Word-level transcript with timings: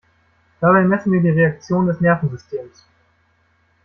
Dabei 0.59 0.81
messen 0.83 1.11
wir 1.11 1.21
die 1.21 1.29
Reaktion 1.29 1.85
des 1.85 2.01
Nervensystems. 2.01 2.83